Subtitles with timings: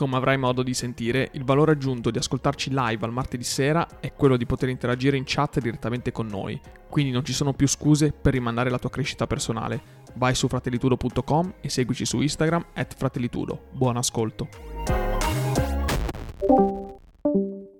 [0.00, 4.14] Come avrai modo di sentire, il valore aggiunto di ascoltarci live al martedì sera è
[4.14, 6.58] quello di poter interagire in chat direttamente con noi,
[6.88, 9.98] quindi non ci sono più scuse per rimandare la tua crescita personale.
[10.14, 13.66] Vai su fratellitudo.com e seguici su Instagram at fratellitudo.
[13.72, 14.48] Buon ascolto.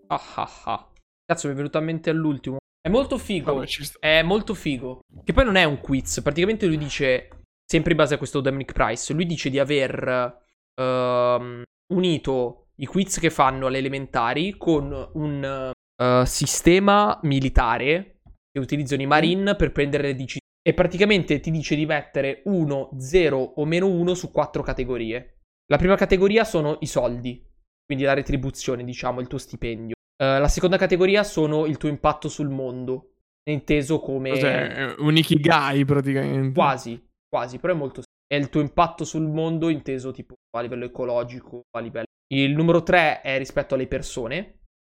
[0.08, 0.88] Ah ah ah.
[1.24, 2.58] Cazzo, mi è venuto a mente all'ultimo.
[2.82, 3.54] È molto figo.
[3.54, 3.66] Vabbè.
[3.98, 5.00] È molto figo.
[5.24, 6.20] Che poi non è un quiz.
[6.20, 7.30] Praticamente lui dice,
[7.64, 10.36] sempre in base a questo Dominic Price, lui dice di aver
[10.74, 18.20] ehm, unito i quiz che fanno alle elementari con un eh, sistema militare
[18.50, 20.38] che utilizzano i Marine per prendere le decisioni.
[20.62, 25.38] E praticamente ti dice di mettere 1, 0 o meno 1 su quattro categorie.
[25.66, 27.46] La prima categoria sono i soldi,
[27.84, 29.94] quindi la retribuzione, diciamo, il tuo stipendio.
[30.16, 33.12] Eh, la seconda categoria sono il tuo impatto sul mondo,
[33.48, 34.30] inteso come...
[34.30, 34.68] Cos'è?
[34.68, 36.52] È Un ikigai praticamente.
[36.52, 40.84] Quasi, quasi, però è molto È il tuo impatto sul mondo inteso tipo a livello
[40.84, 42.04] ecologico, a livello...
[42.32, 44.36] Il numero 3 è rispetto alle persone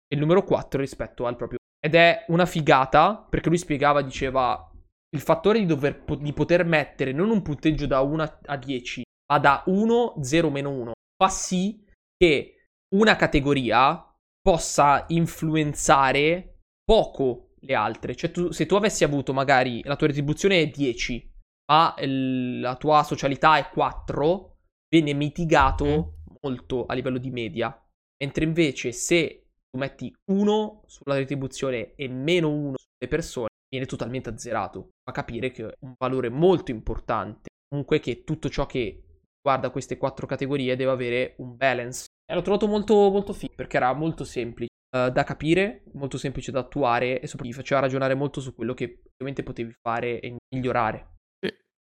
[0.08, 1.58] e il numero 4 rispetto al proprio...
[1.84, 4.72] Ed è una figata, perché lui spiegava, diceva,
[5.16, 9.40] il fattore di, dover, di poter mettere non un punteggio da 1 a 10, ma
[9.40, 11.84] da 1, 0, meno 1, fa sì
[12.16, 18.16] che una categoria possa influenzare poco le altre.
[18.16, 21.29] Cioè, tu- se tu avessi avuto magari la tua retribuzione è 10,
[21.70, 24.58] ma il- la tua socialità è 4,
[24.90, 27.74] viene mitigato molto a livello di media.
[28.22, 34.30] Mentre invece se tu metti 1 sulla retribuzione e meno 1 sulle persone, viene totalmente
[34.30, 34.90] azzerato.
[35.04, 37.50] Fa capire che è un valore molto importante.
[37.68, 39.04] Comunque che tutto ciò che
[39.38, 42.06] riguarda queste quattro categorie deve avere un balance.
[42.26, 46.52] E l'ho trovato molto, molto figo perché era molto semplice eh, da capire, molto semplice
[46.52, 50.36] da attuare e soprattutto ti faceva ragionare molto su quello che ovviamente potevi fare e
[50.54, 51.19] migliorare.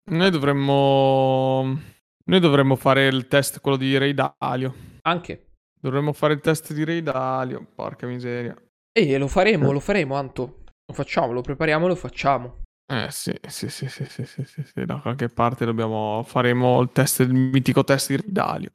[0.09, 1.79] Noi dovremmo...
[2.25, 4.73] Noi dovremmo fare il test, quello di Ray Dalio.
[5.01, 5.47] Anche.
[5.79, 7.65] Dovremmo fare il test di Ray Dalio.
[7.73, 8.55] Porca miseria.
[8.91, 10.63] E lo faremo, lo faremo, Anto.
[10.85, 12.63] Lo facciamo, lo prepariamo e lo facciamo.
[12.89, 16.89] Eh sì, sì, sì, sì, sì, sì, sì, sì, da qualche parte dobbiamo faremo il
[16.93, 18.71] test, il mitico test di Dalio.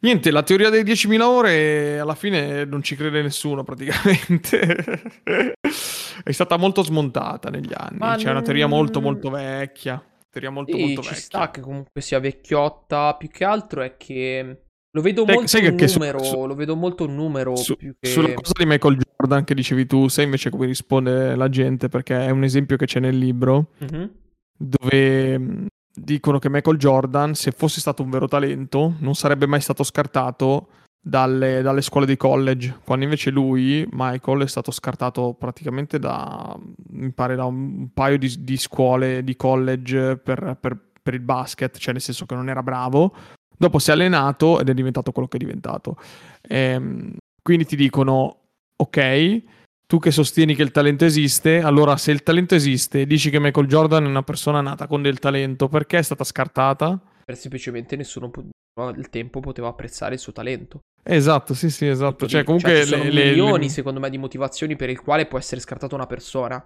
[0.00, 5.12] Niente, la teoria delle 10.000 ore alla fine non ci crede nessuno praticamente.
[6.22, 7.98] È stata molto smontata negli anni.
[7.98, 10.00] Ma C'è una teoria molto molto vecchia.
[10.38, 11.22] Teoria molto Sì, molto ci vecchia.
[11.24, 13.14] sta che comunque sia vecchiotta.
[13.16, 14.60] Più che altro è che
[14.90, 16.22] lo vedo Sai- molto un su- numero.
[16.22, 18.08] su- Lo vedo molto un numero Su- più che.
[18.10, 21.88] Sulla cosa di Michael Jordan che dicevi tu, sai invece come risponde la gente?
[21.88, 23.68] Perché è un esempio che c'è nel libro.
[23.78, 24.10] Mhm.
[24.58, 29.60] dove mh, dicono che Michael Jordan, se fosse stato un vero talento, non sarebbe mai
[29.60, 30.68] stato scartato
[31.08, 36.58] dalle, dalle scuole di college, quando invece lui, Michael, è stato scartato praticamente da,
[36.88, 41.78] mi pare, da un, paio di, di scuole di college per, per- per il basket,
[41.78, 43.14] cioè nel senso che non era bravo.
[43.56, 45.96] Dopo si è allenato ed è diventato quello che è diventato.
[46.42, 48.40] Ehm, quindi ti dicono,
[48.74, 49.42] ok,
[49.86, 53.68] tu che sostieni che il talento esiste, allora se il talento esiste dici che Michael
[53.68, 57.00] Jordan è una persona nata con del talento, perché è stata scartata?
[57.32, 58.28] Semplicemente nessuno
[58.76, 60.80] po- al tempo poteva apprezzare il suo talento.
[61.02, 62.26] Esatto, sì, sì, esatto.
[62.26, 62.46] Cioè, lì.
[62.46, 65.60] comunque ci sono le- milioni, le- secondo me, di motivazioni per il quale può essere
[65.60, 66.62] scartata una persona.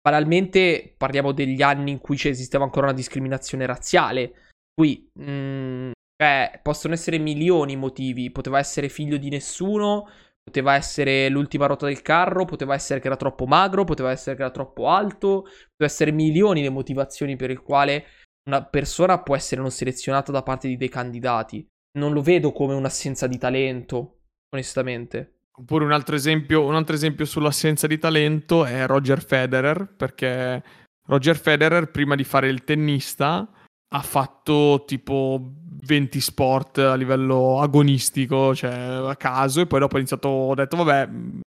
[0.00, 4.32] Banalmente parliamo degli anni in cui esisteva ancora una discriminazione razziale.
[4.74, 5.90] Qui, mm,
[6.20, 8.30] cioè, possono essere milioni i motivi.
[8.32, 10.08] Poteva essere figlio di nessuno,
[10.42, 14.42] poteva essere l'ultima ruota del carro, poteva essere che era troppo magro, poteva essere che
[14.42, 18.06] era troppo alto, poteva essere milioni le motivazioni per il quale
[18.44, 21.66] una persona può essere non selezionata da parte di dei candidati.
[21.98, 24.20] Non lo vedo come un'assenza di talento,
[24.50, 25.34] onestamente.
[25.54, 30.62] Oppure un altro esempio, un altro esempio sull'assenza di talento è Roger Federer, perché
[31.06, 33.48] Roger Federer prima di fare il tennista
[33.94, 35.52] ha fatto tipo
[35.84, 40.76] 20 sport a livello agonistico, cioè a caso, e poi dopo ha iniziato, ha detto
[40.76, 41.10] vabbè,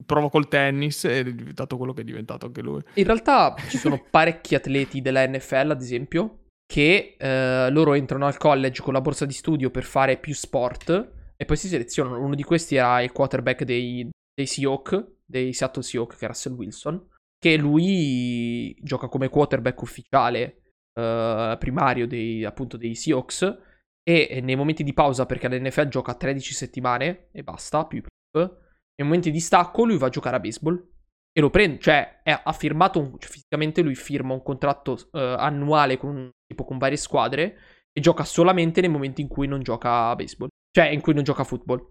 [0.06, 2.80] provo col tennis ed è diventato quello che è diventato anche lui.
[2.94, 8.36] In realtà ci sono parecchi atleti della NFL, ad esempio, che eh, loro entrano al
[8.36, 12.20] college con la borsa di studio per fare più sport e poi si selezionano.
[12.20, 16.52] Uno di questi era il quarterback dei, dei Seahawks, dei Seattle Seahawks, che è Russell
[16.52, 20.62] Wilson, che lui gioca come quarterback ufficiale
[20.92, 23.60] eh, primario dei, appunto dei Seahawks
[24.02, 28.52] e nei momenti di pausa, perché all'NFL gioca 13 settimane e basta, più playoff,
[28.94, 30.86] nei momenti di stacco lui va a giocare a baseball
[31.32, 35.96] e lo prende, cioè ha firmato, un- cioè, fisicamente lui firma un contratto eh, annuale
[35.96, 37.58] con un tipo con varie squadre,
[37.92, 40.48] e gioca solamente nei momenti in cui non gioca a baseball.
[40.70, 41.86] Cioè, in cui non gioca a football.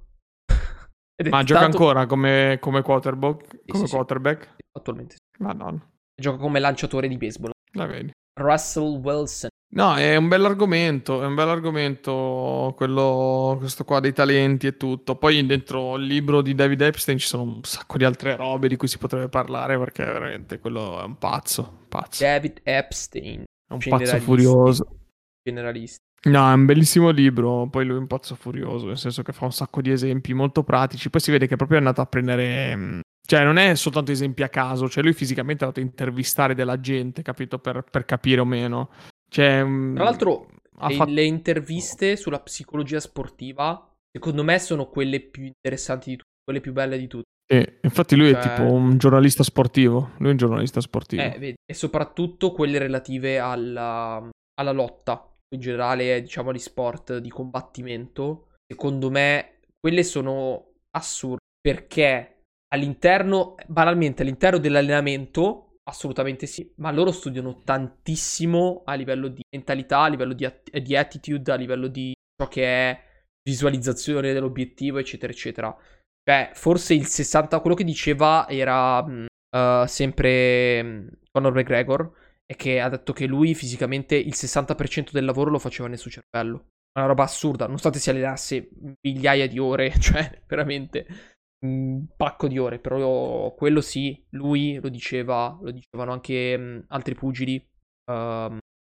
[1.29, 1.77] Ma gioca tanto...
[1.77, 3.61] ancora come, come quarterback?
[3.65, 4.43] Come sì, quarterback?
[4.43, 5.43] Sì, attualmente sì.
[5.43, 5.85] Madonna.
[6.19, 7.51] Gioca come lanciatore di baseball.
[7.73, 8.11] La vedi.
[8.39, 9.49] Russell Wilson.
[9.69, 15.17] No, è un bell'argomento, è un bell'argomento quello, questo qua dei talenti e tutto.
[15.17, 18.77] Poi dentro il libro di David Epstein ci sono un sacco di altre robe di
[18.77, 22.23] cui si potrebbe parlare perché veramente quello è un pazzo, pazzo.
[22.23, 23.43] David Epstein.
[23.67, 24.99] È un pazzo furioso.
[25.43, 26.03] Generalista.
[26.23, 29.45] No, è un bellissimo libro, poi lui è un pazzo furioso, nel senso che fa
[29.45, 32.75] un sacco di esempi molto pratici, poi si vede che è proprio andato a prendere
[32.75, 36.55] mm, cioè, non è soltanto esempi a caso, cioè lui fisicamente è andato a intervistare
[36.55, 37.59] della gente, capito?
[37.59, 38.89] Per, per capire o meno.
[39.29, 40.47] Cioè, mm, Tra l'altro,
[40.87, 41.11] le, fatto...
[41.11, 46.71] le interviste sulla psicologia sportiva, secondo me, sono quelle più interessanti di tutte, quelle più
[46.71, 47.27] belle di tutte.
[47.49, 48.39] E infatti lui cioè...
[48.39, 50.11] è tipo un giornalista sportivo.
[50.17, 51.21] Lui è un giornalista sportivo.
[51.21, 51.55] Eh, vedi.
[51.65, 54.29] E soprattutto quelle relative alla,
[54.59, 58.49] alla lotta, in generale, diciamo, agli sport di combattimento.
[58.67, 61.37] Secondo me, quelle sono assurde.
[61.61, 70.01] Perché all'interno, banalmente all'interno dell'allenamento, assolutamente sì, ma loro studiano tantissimo a livello di mentalità,
[70.01, 73.03] a livello di, at- di attitude, a livello di ciò che è
[73.47, 75.77] visualizzazione dell'obiettivo, eccetera, eccetera.
[76.27, 82.11] Beh, forse il 60, quello che diceva era uh, sempre um, Conor McGregor,
[82.45, 86.11] è che ha detto che lui fisicamente il 60% del lavoro lo faceva nel suo
[86.11, 86.67] cervello.
[86.99, 88.69] Una roba assurda, nonostante si allenasse
[89.07, 91.07] migliaia di ore, cioè veramente
[91.65, 97.15] un pacco di ore, però quello sì, lui lo diceva, lo dicevano anche mh, altri
[97.15, 97.55] pugili,
[98.11, 98.13] uh,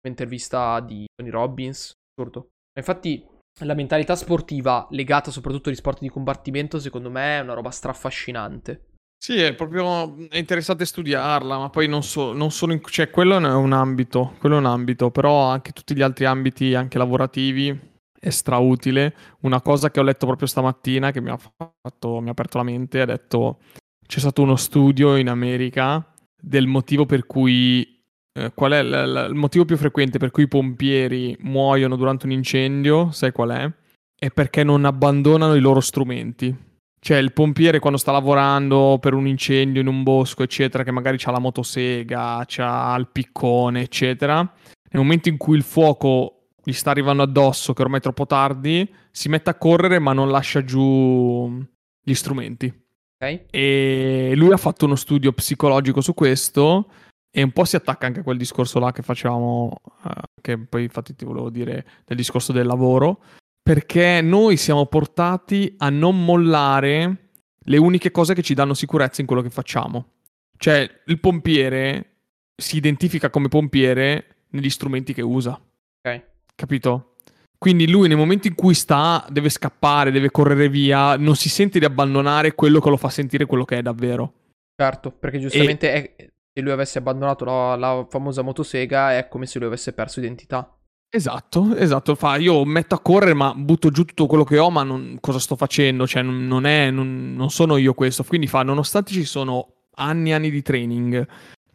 [0.02, 2.48] un'intervista di Tony Robbins, assurdo.
[2.76, 3.24] Infatti
[3.60, 8.90] la mentalità sportiva legata soprattutto agli sport di combattimento secondo me è una roba straffascinante.
[9.18, 13.38] Sì, è proprio è interessante studiarla, ma poi non, so, non solo in, cioè quello
[13.38, 17.76] è un ambito, quello è un ambito, però anche tutti gli altri ambiti anche lavorativi
[18.18, 19.14] è strautile.
[19.40, 22.64] Una cosa che ho letto proprio stamattina che mi ha, fatto, mi ha aperto la
[22.64, 23.58] mente, ha detto
[24.06, 27.95] c'è stato uno studio in America del motivo per cui
[28.36, 32.26] eh, qual è l- l- il motivo più frequente per cui i pompieri muoiono durante
[32.26, 33.70] un incendio, sai qual è?
[34.14, 36.54] È perché non abbandonano i loro strumenti.
[36.98, 41.18] Cioè il pompiere quando sta lavorando per un incendio in un bosco, eccetera, che magari
[41.22, 46.90] ha la motosega, ha il piccone, eccetera, nel momento in cui il fuoco gli sta
[46.90, 51.62] arrivando addosso, che ormai è troppo tardi, si mette a correre ma non lascia giù
[52.02, 52.84] gli strumenti.
[53.18, 53.46] Okay.
[53.50, 56.88] E lui ha fatto uno studio psicologico su questo
[57.30, 60.84] e un po' si attacca anche a quel discorso là che facevamo, uh, che poi
[60.84, 63.22] infatti ti volevo dire del discorso del lavoro,
[63.62, 69.26] perché noi siamo portati a non mollare le uniche cose che ci danno sicurezza in
[69.26, 70.12] quello che facciamo.
[70.56, 72.12] Cioè, il pompiere
[72.56, 75.52] si identifica come pompiere negli strumenti che usa.
[75.52, 77.12] Ok capito?
[77.58, 81.78] Quindi lui nel momento in cui sta, deve scappare, deve correre via, non si sente
[81.78, 84.32] di abbandonare quello che lo fa sentire quello che è davvero.
[84.74, 86.14] Certo, perché giustamente e...
[86.16, 90.20] è, se lui avesse abbandonato la, la, famosa motosega è come se lui avesse perso
[90.20, 90.74] identità.
[91.10, 94.82] Esatto, esatto, fa io metto a correre ma butto giù tutto quello che ho ma
[94.82, 99.12] non, cosa sto facendo, cioè non, è, non, non sono io questo, quindi fa nonostante
[99.12, 101.28] ci sono anni e anni di training,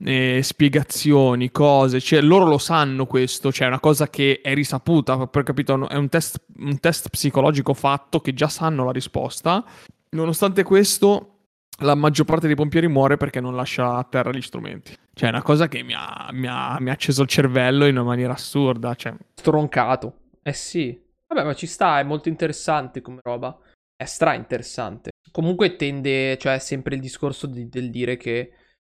[0.04, 5.28] eh, spiegazioni, cose, cioè loro lo sanno questo, cioè è una cosa che è risaputa,
[5.28, 9.64] per capito, è un test, un test psicologico fatto che già sanno la risposta.
[10.10, 11.41] Nonostante questo,
[11.82, 14.96] la maggior parte dei pompieri muore perché non lascia a terra gli strumenti.
[15.14, 17.98] Cioè, è una cosa che mi ha, mi ha, mi ha acceso il cervello in
[17.98, 18.96] una maniera assurda.
[18.96, 19.16] Cioè.
[19.36, 20.20] Stroncato.
[20.42, 21.00] Eh sì.
[21.28, 23.58] Vabbè, ma ci sta, è molto interessante come roba.
[23.96, 25.12] È stra interessante.
[25.32, 28.54] Comunque tende, cioè, sempre il discorso di, del dire che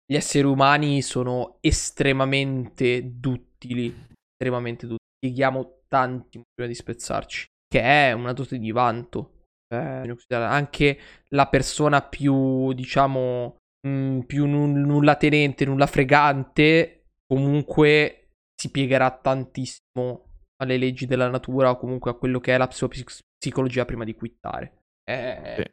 [0.06, 3.88] gli esseri umani sono estremamente duttili.
[4.32, 5.02] Estremamente duttili.
[5.20, 7.46] Pieghiamo tanti prima di spezzarci.
[7.68, 9.43] Che è una dote di vanto.
[9.74, 11.00] Eh, anche
[11.30, 20.26] la persona più, diciamo, mh, mm, più nulla tenente, nulla fregante, comunque si piegherà tantissimo
[20.62, 24.84] alle leggi della natura o comunque a quello che è la psicologia prima di quittare.
[25.04, 25.64] Eh, sì.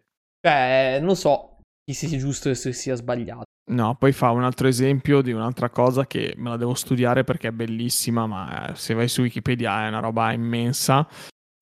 [0.40, 1.58] Cioè, non so
[1.92, 3.44] se sia giusto e se sia sbagliato.
[3.70, 7.48] No, poi fa un altro esempio di un'altra cosa che me la devo studiare perché
[7.48, 11.06] è bellissima, ma eh, se vai su Wikipedia è una roba immensa.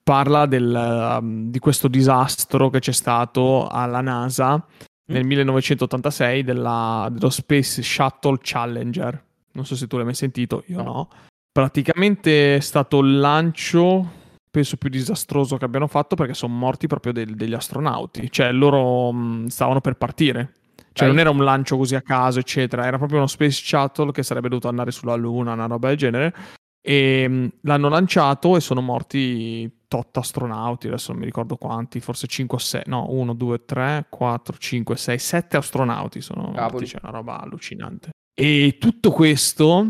[0.09, 5.13] Parla del, um, di questo disastro che c'è stato alla NASA mm.
[5.13, 9.23] nel 1986 della, dello Space Shuttle Challenger.
[9.53, 10.83] Non so se tu l'hai mai sentito, io no.
[10.83, 11.09] no.
[11.53, 14.11] Praticamente è stato il lancio,
[14.51, 18.31] penso più disastroso che abbiano fatto perché sono morti proprio del, degli astronauti.
[18.33, 20.55] Cioè loro mh, mm, stavano per partire
[20.95, 22.87] cioè, non era un lancio così a caso, eccetera.
[22.87, 26.35] Era proprio uno Space Shuttle che sarebbe dovuto andare sulla Luna, una roba del genere.
[26.81, 32.27] e mh, l'hanno lanciato e sono morti tot astronauti, adesso non mi ricordo quanti, forse
[32.27, 36.99] 5 o 6, no, 1, 2, 3, 4, 5, 6, 7 astronauti sono morti, c'è
[37.03, 38.11] una roba allucinante.
[38.39, 39.87] E tutto questo,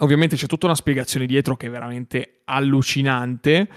[0.00, 3.68] ovviamente c'è tutta una spiegazione dietro che è veramente allucinante,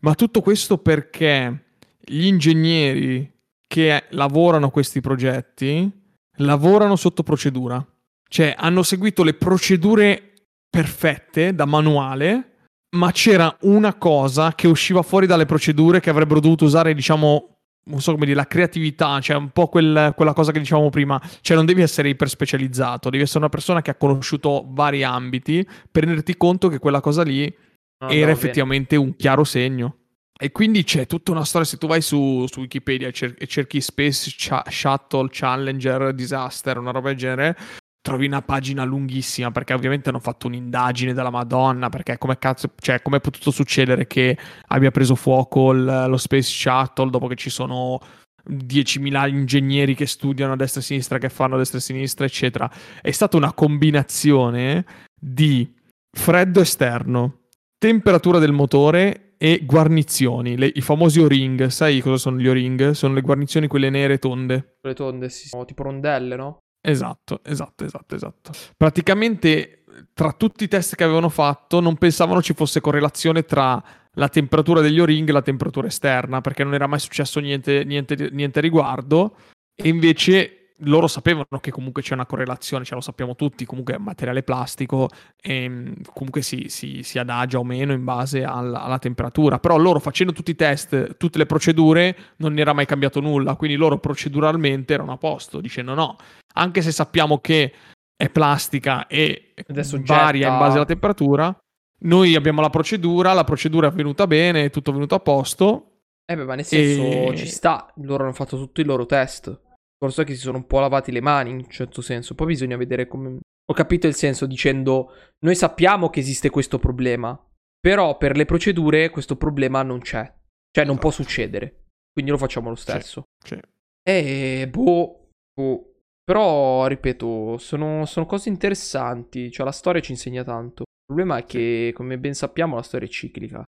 [0.00, 1.64] ma tutto questo perché
[1.98, 3.32] gli ingegneri
[3.66, 5.90] che lavorano questi progetti
[6.38, 7.84] lavorano sotto procedura.
[8.28, 10.32] Cioè hanno seguito le procedure
[10.68, 12.53] perfette da manuale,
[12.94, 17.48] ma c'era una cosa che usciva fuori dalle procedure che avrebbero dovuto usare, diciamo,
[17.86, 21.20] non so come dire, la creatività, cioè un po' quel- quella cosa che dicevamo prima,
[21.42, 25.66] cioè non devi essere iper specializzato, devi essere una persona che ha conosciuto vari ambiti
[25.90, 27.52] per renderti conto che quella cosa lì
[27.96, 29.96] No, era no, effettivamente un chiaro segno.
[30.36, 31.66] E quindi c'è tutta una storia.
[31.66, 36.76] Se tu vai su, su Wikipedia e, cer- e cerchi Space Cha- Shuttle Challenger Disaster,
[36.78, 37.56] una roba del genere,
[38.04, 39.50] trovi una pagina lunghissima.
[39.50, 41.88] Perché ovviamente hanno fatto un'indagine della Madonna.
[41.88, 44.36] Perché come cazzo, cioè, come è potuto succedere che
[44.68, 47.98] abbia preso fuoco il- lo Space Shuttle dopo che ci sono
[48.46, 51.84] 10.000 ingegneri che studiano a destra e a sinistra, che fanno a destra e a
[51.84, 52.70] sinistra, eccetera.
[53.00, 54.84] È stata una combinazione
[55.18, 55.72] di
[56.14, 57.38] freddo esterno,
[57.78, 61.66] temperatura del motore e guarnizioni, le- i famosi O-ring.
[61.68, 62.90] Sai cosa sono gli O-ring?
[62.90, 64.76] Sono le guarnizioni quelle nere tonde.
[64.82, 66.58] Le tonde, sì, sono tipo rondelle, no?
[66.86, 68.50] Esatto, esatto, esatto, esatto.
[68.76, 74.28] Praticamente tra tutti i test che avevano fatto non pensavano ci fosse correlazione tra la
[74.28, 78.60] temperatura degli O-ring e la temperatura esterna, perché non era mai successo niente, niente, niente
[78.60, 79.36] riguardo.
[79.74, 83.98] E invece loro sapevano che comunque c'è una correlazione, ce lo sappiamo tutti, comunque è
[83.98, 85.08] materiale plastico
[85.40, 89.58] e mm, comunque si, si- si adagia o meno in base al- alla temperatura.
[89.60, 93.76] Però loro facendo tutti i test, tutte le procedure, non era mai cambiato nulla, quindi
[93.76, 96.16] loro proceduralmente erano a posto, dicendo no,
[96.54, 97.72] anche se sappiamo che
[98.16, 101.56] è plastica e soggetta- varia in base alla temperatura,
[102.00, 105.90] noi abbiamo la procedura, la procedura è venuta bene, è tutto venuto a posto.
[106.26, 109.60] Eh beh, ma nel senso E- ci sta, loro hanno fatto tutti i loro test.
[110.04, 112.34] Forse è che si sono un po' lavati le mani in un certo senso.
[112.34, 113.38] Poi bisogna vedere come.
[113.66, 117.38] Ho capito il senso dicendo: Noi sappiamo che esiste questo problema.
[117.80, 120.30] Però per le procedure questo problema non c'è.
[120.70, 121.84] Cioè, non può succedere.
[122.12, 123.24] Quindi lo facciamo lo stesso.
[123.42, 123.60] Cioè,
[124.06, 125.28] Eh, boh.
[125.54, 125.92] boh.
[126.22, 129.50] Però, ripeto, sono, sono cose interessanti.
[129.50, 130.82] Cioè, la storia ci insegna tanto.
[130.82, 133.58] Il problema è che, come ben sappiamo, la storia è ciclica.
[133.58, 133.64] La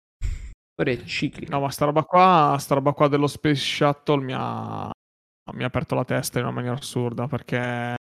[0.73, 1.55] storia è ciclica.
[1.55, 4.91] No, ma sta roba qua, sta roba qua dello Space Shuttle mi ha,
[5.53, 7.95] mi ha aperto la testa in una maniera assurda perché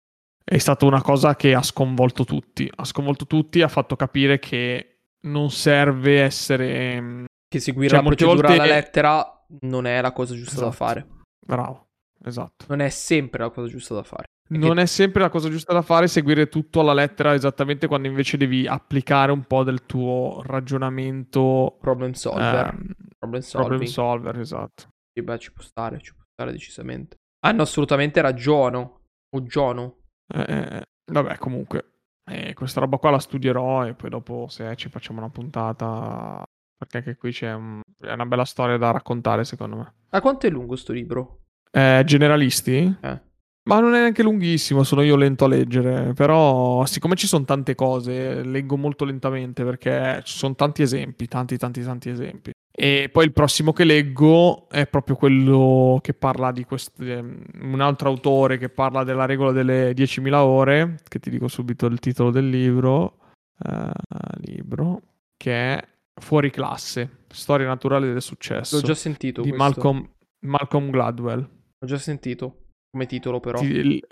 [0.45, 2.69] è stata una cosa che ha sconvolto tutti.
[2.73, 8.05] Ha sconvolto tutti, ha fatto capire che non serve essere mm, Che seguire Cioè, la
[8.05, 10.75] procedura volte- alla lettera non è la cosa giusta da Esatto.
[10.75, 11.07] fare.
[11.45, 11.87] bravo.
[12.25, 12.65] Esatto.
[12.69, 14.23] Non è sempre la cosa giusta da fare.
[14.49, 18.37] Non è sempre la cosa giusta da fare seguire tutto alla lettera esattamente quando invece
[18.37, 22.65] devi applicare un po' del tuo ragionamento Problem solver.
[22.67, 24.87] ehm, problem problem solver, esatto.
[25.13, 27.17] Sì, beh, ci può stare, ci può stare decisamente.
[27.45, 28.77] Hanno assolutamente ragione.
[29.35, 29.97] O Giono.
[30.33, 30.81] Eh, eh,
[31.11, 31.93] vabbè, comunque,
[32.29, 36.43] eh, questa roba qua la studierò e poi dopo se ci facciamo una puntata,
[36.77, 39.93] perché anche qui c'è un- è una bella storia da raccontare secondo me.
[40.11, 41.41] Ma quanto è lungo sto libro?
[41.71, 42.97] Eh, generalisti?
[43.01, 43.21] Eh.
[43.65, 47.75] Ma non è neanche lunghissimo, sono io lento a leggere, però siccome ci sono tante
[47.75, 52.51] cose, leggo molto lentamente perché ci sono tanti esempi, tanti tanti tanti esempi.
[52.75, 58.09] E poi il prossimo che leggo è proprio quello che parla di questo, un altro
[58.09, 62.49] autore che parla della regola delle 10.000 ore, che ti dico subito il titolo del
[62.49, 63.17] libro,
[63.63, 63.91] eh,
[64.37, 65.01] libro,
[65.37, 69.51] che è Fuori classe, storia naturale del successo, L'ho già sentito di.
[69.51, 70.07] Malcolm,
[70.45, 71.39] Malcolm Gladwell.
[71.39, 72.62] L'ho già sentito.
[72.93, 73.59] Come titolo, però.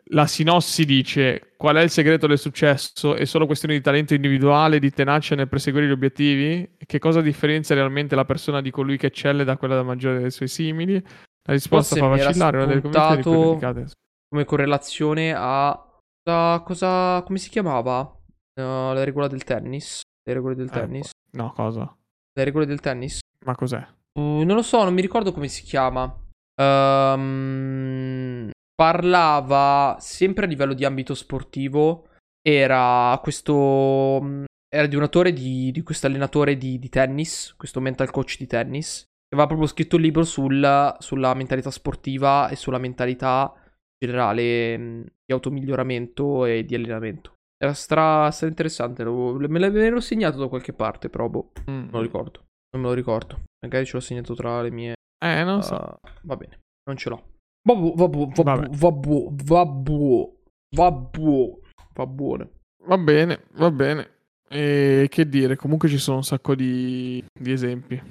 [0.05, 3.13] La sinossi dice qual è il segreto del successo?
[3.13, 6.77] È solo questione di talento individuale, di tenacia nel perseguire gli obiettivi?
[6.83, 10.31] Che cosa differenzia realmente la persona di colui che eccelle da quella da maggiore dei
[10.31, 10.93] suoi simili?
[10.95, 13.91] La risposta Forse fa vacillare una delle indicate.
[14.27, 15.79] Come correlazione a.
[16.23, 17.99] Cosa, cosa- Come si chiamava?
[18.01, 20.01] Uh, la regola del tennis.
[20.27, 21.11] Le regole del Eh, tennis.
[21.33, 21.95] No, cosa?
[22.33, 23.19] Le regole del tennis.
[23.45, 23.85] Ma cos'è?
[24.19, 26.11] Uh, non lo so, non mi ricordo come si chiama.
[26.59, 32.07] Ehm, parlava sempre a livello di ambito sportivo.
[32.41, 34.19] Era questo.
[34.21, 38.37] mm, Era di un autore di, di questo allenatore di, di tennis, questo mental coach
[38.37, 39.03] di tennis.
[39.03, 43.53] che Aveva proprio scritto un libro sul- sulla mentalità sportiva e sulla mentalità
[43.99, 47.33] generale mm, di automiglioramento e di allenamento.
[47.61, 49.03] Era stra, stra interessante.
[49.03, 51.79] lo- me l'ero segnato da qualche parte, però boh, Mm.
[51.81, 52.45] non lo ricordo.
[52.73, 53.41] Non me lo ricordo.
[53.65, 54.93] Magari ce l'ho segnato tra le mie.
[55.23, 55.75] Eh, non so.
[55.75, 57.23] Ah, va bene, non ce l'ho.
[57.63, 60.39] Vabbù, vabbù, vabbù, vabbù, vabbù,
[60.75, 61.59] vabbù,
[61.93, 62.49] va buono.
[62.85, 64.09] Va bene, va bene.
[64.49, 68.01] E che dire, comunque ci sono un sacco di, di esempi.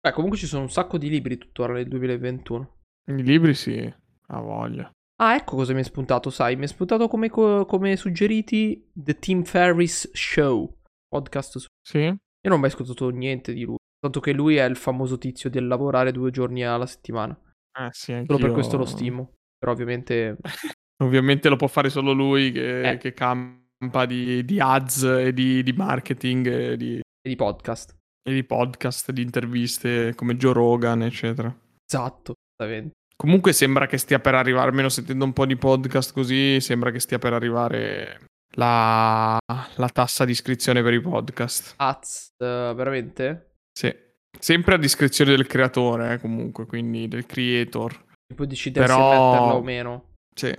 [0.00, 2.76] Beh, comunque ci sono un sacco di libri tuttora nel 2021.
[3.10, 3.92] I libri sì,
[4.26, 4.90] ha voglia.
[5.20, 9.18] Ah, ecco cosa mi è spuntato, sai, mi è spuntato come, co- come suggeriti The
[9.18, 10.72] Tim Ferriss Show,
[11.08, 11.66] podcast su...
[11.82, 12.02] Sì?
[12.04, 15.50] Io non ho mai ascoltato niente di lui, tanto che lui è il famoso tizio
[15.50, 17.36] del lavorare due giorni alla settimana.
[17.80, 20.36] Eh sì, Solo per questo lo stimo, però ovviamente...
[21.00, 22.96] Ovviamente lo può fare solo lui che, Eh.
[22.96, 27.94] che campa di, di ads e di, di marketing e di, e di podcast.
[28.28, 31.56] e di podcast, di interviste come Joe Rogan, eccetera.
[31.88, 32.94] Esatto, esattamente.
[33.14, 36.98] Comunque sembra che stia per arrivare, almeno sentendo un po' di podcast così, sembra che
[36.98, 38.24] stia per arrivare
[38.56, 39.38] la,
[39.76, 41.74] la tassa di iscrizione per i podcast.
[41.76, 43.52] Az, eh, veramente?
[43.70, 43.94] Sì.
[44.38, 47.92] Sempre a discrezione del creatore, eh, comunque, quindi del creator.
[48.30, 50.04] E poi decidere se Però- metterla o meno.
[50.34, 50.52] Sì.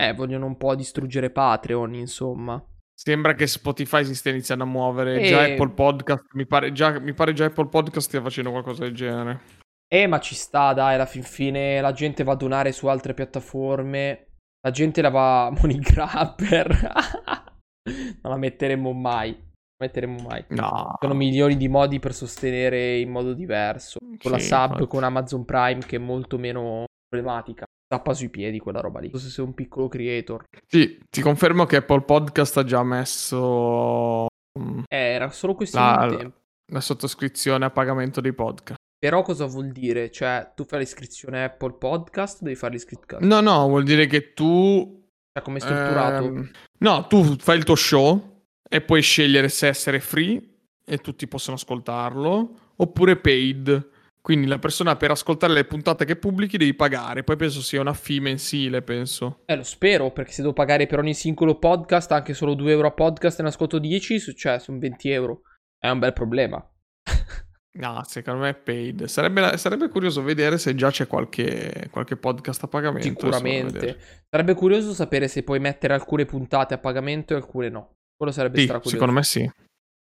[0.00, 2.62] Eh, vogliono un po' distruggere Patreon, insomma.
[2.94, 5.20] Sembra che Spotify si stia iniziando a muovere.
[5.20, 8.84] E- Già Apple Podcast, mi pare già, mi pare già Apple Podcast stia facendo qualcosa
[8.84, 9.40] del genere.
[9.88, 13.14] Eh, ma ci sta, dai, alla fin fine la gente va a donare su altre
[13.14, 14.26] piattaforme.
[14.60, 16.92] La gente la va a Money Grabber.
[18.22, 19.36] non la metteremo mai.
[19.80, 20.44] Metteremo mai.
[20.48, 20.96] No.
[21.00, 23.98] Sono milioni di modi per sostenere in modo diverso.
[24.20, 24.86] Con la Sì, sub, infatti.
[24.88, 27.64] con Amazon Prime, che è molto meno problematica.
[27.86, 29.08] Tappa sui piedi quella roba lì.
[29.10, 30.44] Non so se sei un piccolo creator.
[30.66, 34.26] Sì, ti confermo che Apple Podcast ha già messo
[34.58, 36.38] mm, Eh, era solo questione La- di tempo.
[36.72, 38.76] la sottoscrizione a pagamento dei podcast.
[38.98, 40.10] Però cosa vuol dire?
[40.10, 43.24] Cioè, tu fai l'iscrizione Apple Podcast, devi fare l'iscrizione.
[43.24, 45.06] No, no, vuol dire che tu...
[45.32, 46.24] Cioè, come è strutturato?
[46.24, 48.37] ehm, no, tu fai il tuo show
[48.68, 50.40] e puoi scegliere se essere free
[50.84, 53.90] e tutti possono ascoltarlo oppure paid.
[54.20, 57.24] Quindi la persona per ascoltare le puntate che pubblichi devi pagare.
[57.24, 59.40] Poi penso sia una fee mensile, penso.
[59.46, 62.88] Eh, lo spero, perché se devo pagare per ogni singolo podcast, anche solo 2 euro
[62.88, 65.42] a podcast e ne ascolto 10, su- cioè, sono 20 euro.
[65.78, 66.62] È un bel problema.
[67.78, 69.04] No, secondo me è paid.
[69.04, 73.06] Sarebbe, sarebbe curioso vedere se già c'è qualche, qualche podcast a pagamento.
[73.06, 73.98] Sicuramente.
[74.28, 77.97] Sarebbe curioso sapere se puoi mettere alcune puntate a pagamento e alcune no.
[78.18, 78.96] Quello sarebbe Sì, stracurioso.
[78.98, 79.50] secondo me sì.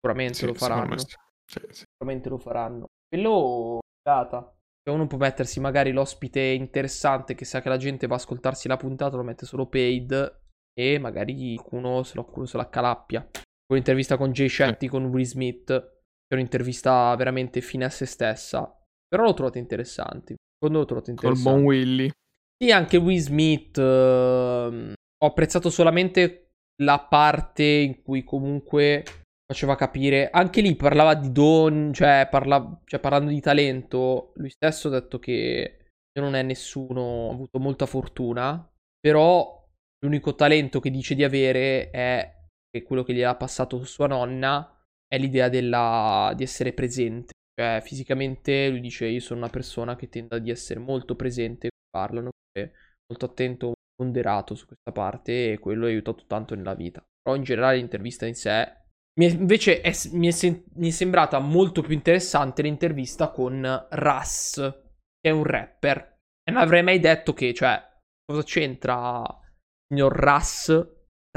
[0.01, 0.97] Sicuramente Sì, lo faranno.
[0.97, 1.05] sì.
[1.45, 1.83] Sì, sì.
[1.85, 2.85] Sicuramente lo faranno.
[3.07, 4.51] Quello data.
[4.81, 8.67] Cioè uno può mettersi magari l'ospite interessante che sa che la gente va a ascoltarsi
[8.67, 10.41] la puntata, lo mette solo paid
[10.73, 13.29] e magari qualcuno se lo, qualcuno se la calappia.
[13.65, 18.75] Quell'intervista con Jay Shetty, con Will Smith, è un'intervista veramente fine a se stessa.
[19.07, 20.35] Però l'ho trovato interessante.
[20.57, 21.49] Secondo l'ho trovato Col interessante.
[21.51, 22.11] buon Willy.
[22.57, 23.77] Sì, anche Will Smith.
[23.77, 26.48] ehm, ho apprezzato solamente
[26.81, 29.03] la parte in cui comunque
[29.45, 30.29] faceva capire.
[30.29, 34.31] Anche lì parlava di don, cioè, parla- cioè, parlando di talento.
[34.35, 35.87] Lui stesso ha detto che
[36.19, 38.69] non è nessuno, ha avuto molta fortuna.
[38.99, 39.65] Però
[40.05, 42.35] l'unico talento che dice di avere è
[42.69, 44.75] che quello che gli ha passato sua nonna
[45.07, 47.33] è l'idea della, di essere presente.
[47.59, 51.69] Cioè, fisicamente lui dice: Io sono una persona che tende di essere molto presente.
[51.89, 52.69] Parlano, è
[53.07, 57.03] molto attento, ponderato su questa parte, e quello ha aiutato tanto nella vita.
[57.21, 58.77] Però in generale l'intervista in sé.
[59.19, 63.87] mi è- invece è- mi, è sen- mi è sembrata molto più interessante l'intervista con
[63.89, 66.15] Russ, che è un rapper.
[66.41, 67.81] E non avrei mai detto che, cioè,
[68.25, 70.87] cosa c'entra il signor Russ,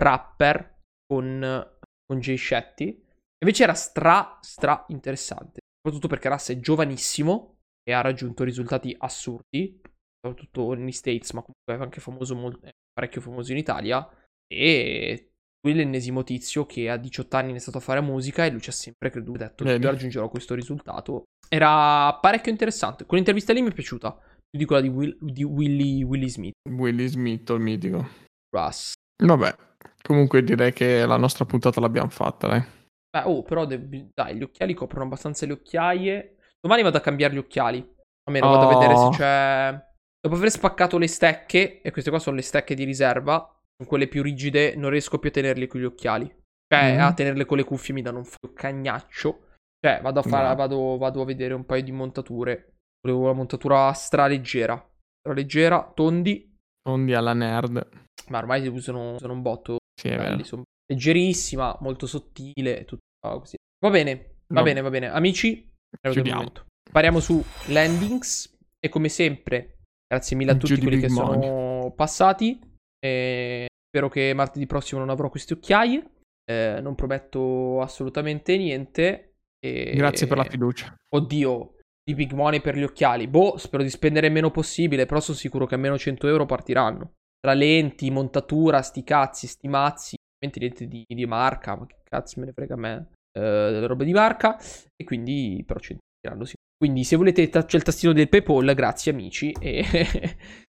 [0.01, 1.69] rapper, con,
[2.07, 3.05] con Jay Shetty?
[3.45, 5.61] Invece era stra, stra interessante.
[5.77, 9.81] Soprattutto perché Russ è giovanissimo e ha raggiunto risultati assurdi,
[10.27, 14.09] soprattutto negli States, ma comunque è anche famoso, mol- è parecchio famoso in Italia.
[14.47, 15.31] E
[15.67, 18.61] lui è l'ennesimo tizio che a 18 anni è stato a fare musica e lui
[18.61, 19.85] ci ha sempre creduto, ha detto Vedi.
[19.85, 21.25] io raggiungerò questo risultato.
[21.49, 23.05] Era parecchio interessante.
[23.05, 26.55] Quell'intervista lì mi è piaciuta, più di quella di, Will- di Willy, Willy Smith.
[26.71, 28.07] Willy Smith, il mitico.
[28.55, 28.93] Russ.
[29.23, 29.55] Vabbè,
[30.03, 32.63] comunque direi che la nostra puntata l'abbiamo fatta, dai.
[33.11, 36.37] Beh, oh, però devi- dai, gli occhiali coprono abbastanza le occhiaie.
[36.61, 37.79] Domani vado a cambiare gli occhiali.
[38.25, 39.13] Almeno vado a vedere Oh.
[39.13, 39.91] se c'è.
[40.25, 43.39] Dopo aver spaccato le stecche, e queste qua sono le stecche di riserva,
[43.77, 46.27] sono quelle più rigide, non riesco più a tenerle con gli occhiali.
[46.73, 47.01] Cioè, Mhm.
[47.01, 49.49] a tenerle con le cuffie mi danno un f- cagnaccio.
[49.85, 50.55] Cioè, vado a, fare, No.
[50.55, 52.75] vado, vado a vedere un paio di montature.
[53.01, 54.75] Volevo una montatura straleggera.
[55.21, 56.57] Straleggera, tondi,
[56.89, 57.89] Fondi alla nerd.
[58.29, 59.79] ma ormai si usano, usano un botto.
[60.01, 60.23] Sì, è vero.
[60.31, 63.57] belli, sono leggerissima, molto sottile, e tutto così.
[63.85, 64.63] Va bene, va No.
[64.63, 65.09] bene, va bene.
[65.11, 65.69] Amici,
[66.01, 66.51] Chiudiamo.
[66.91, 69.79] Pariamo su landings e come sempre,
[70.13, 72.61] grazie mille a tutti quelli che sono passati.
[73.05, 76.11] E spero che martedì prossimo non avrò queste occhiaie.
[76.45, 79.37] Eh, non prometto assolutamente niente.
[79.59, 79.93] E...
[79.95, 80.95] Grazie per la fiducia.
[81.15, 83.27] Oddio, di big money per gli occhiali.
[83.27, 87.13] Boh, spero di spendere il meno possibile, però sono sicuro che almeno 100 euro partiranno.
[87.41, 90.17] Tra lenti, montatura, sti cazzi, sti mazzi.
[90.45, 93.13] Niente di, di marca, ma che cazzo me ne frega a me.
[93.39, 96.55] eh, roba di marca e quindi però c'è tirandosi.
[96.83, 99.85] Quindi se volete c'è il tastino del PayPal, grazie amici e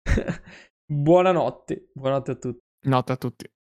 [0.85, 1.93] buonanotte.
[1.95, 2.59] Buonanotte a tutti.
[2.83, 3.54] Notte a tutti.